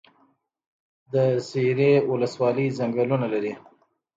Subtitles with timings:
[1.13, 1.15] د
[1.47, 3.53] سپیرې ولسوالۍ ځنګلونه لري